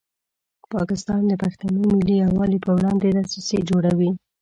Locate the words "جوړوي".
3.69-4.11